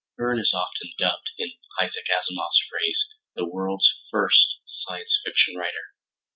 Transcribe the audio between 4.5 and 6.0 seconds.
science fiction writer."